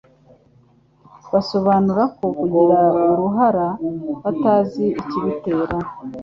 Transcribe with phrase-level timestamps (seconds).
[1.31, 2.79] basobanura ko kugira
[3.11, 3.67] uruhara
[4.21, 5.77] batazi ikibitera